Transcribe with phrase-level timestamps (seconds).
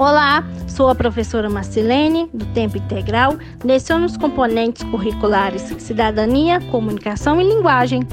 [0.00, 7.44] Olá, sou a professora Marcelene, do Tempo Integral, leciono os componentes curriculares Cidadania, Comunicação e
[7.44, 8.08] Linguagem.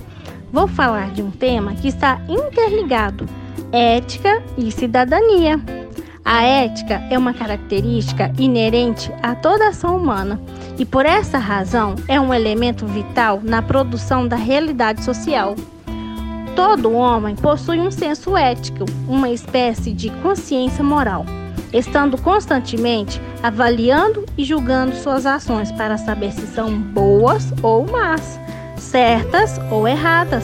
[0.52, 3.26] Vou falar de um tema que está interligado:
[3.72, 5.62] ética e cidadania.
[6.26, 10.42] A ética é uma característica inerente a toda ação humana
[10.78, 15.56] e, por essa razão, é um elemento vital na produção da realidade social.
[16.54, 21.26] Todo homem possui um senso ético, uma espécie de consciência moral
[21.74, 28.40] estando constantemente avaliando e julgando suas ações para saber se são boas ou más,
[28.78, 30.44] certas ou erradas,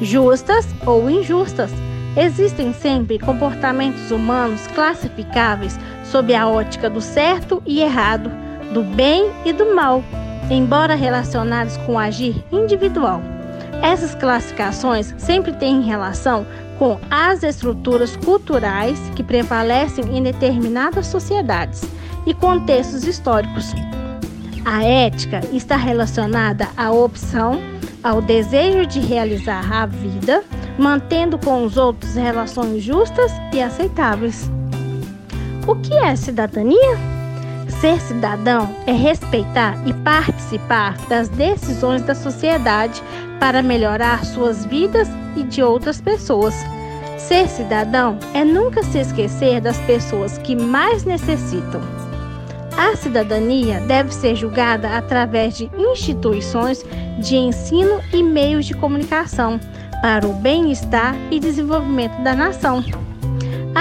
[0.00, 1.70] justas ou injustas.
[2.16, 8.30] Existem sempre comportamentos humanos classificáveis sob a ótica do certo e errado,
[8.74, 10.04] do bem e do mal,
[10.50, 13.22] embora relacionados com o agir individual.
[13.80, 16.46] Essas classificações sempre têm relação
[16.78, 21.82] com as estruturas culturais que prevalecem em determinadas sociedades
[22.26, 23.72] e contextos históricos.
[24.64, 27.60] A ética está relacionada à opção,
[28.02, 30.42] ao desejo de realizar a vida,
[30.78, 34.50] mantendo com os outros relações justas e aceitáveis.
[35.66, 37.21] O que é cidadania?
[37.80, 43.02] Ser cidadão é respeitar e participar das decisões da sociedade
[43.40, 46.54] para melhorar suas vidas e de outras pessoas.
[47.18, 51.80] Ser cidadão é nunca se esquecer das pessoas que mais necessitam.
[52.76, 56.84] A cidadania deve ser julgada através de instituições
[57.18, 59.60] de ensino e meios de comunicação
[60.00, 62.84] para o bem-estar e desenvolvimento da nação.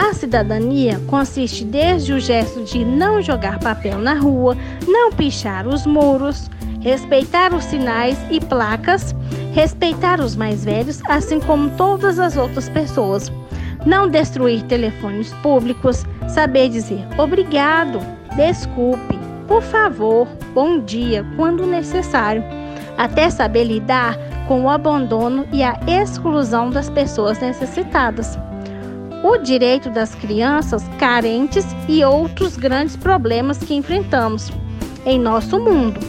[0.02, 4.58] A cidadania consiste desde o gesto de não jogar papel na rua,
[4.88, 6.50] não pichar os muros,
[6.80, 9.16] respeitar os sinais e placas,
[9.54, 13.32] respeitar os mais velhos, assim como todas as outras pessoas,
[13.86, 18.00] não destruir telefones públicos, saber dizer obrigado,
[18.36, 22.44] desculpe, por favor, bom dia quando necessário,
[22.98, 24.18] até saber lidar
[24.48, 28.36] com o abandono e a exclusão das pessoas necessitadas
[29.24, 34.52] o direito das crianças carentes e outros grandes problemas que enfrentamos
[35.06, 36.00] em nosso mundo.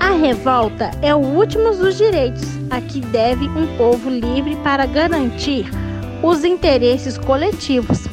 [0.00, 5.66] A revolta é o último dos direitos a que deve um povo livre para garantir
[6.22, 8.06] os interesses coletivos.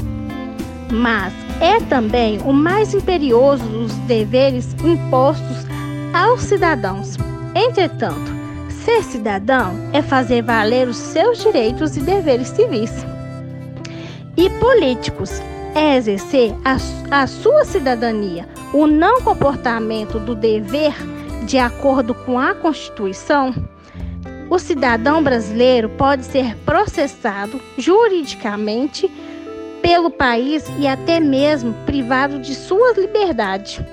[0.91, 5.65] Mas é também o mais imperioso dos deveres impostos
[6.13, 7.17] aos cidadãos.
[7.55, 8.31] Entretanto,
[8.69, 12.91] ser cidadão é fazer valer os seus direitos e deveres civis
[14.39, 15.41] e políticos
[15.75, 16.77] é exercer a,
[17.11, 20.93] a sua cidadania, o não comportamento do dever
[21.45, 23.53] de acordo com a Constituição.
[24.49, 29.11] O cidadão brasileiro pode ser processado juridicamente
[29.81, 33.85] pelo país e até mesmo privado de sua liberdade.